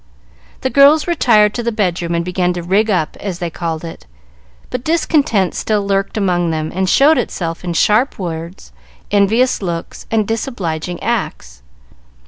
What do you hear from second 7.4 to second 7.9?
in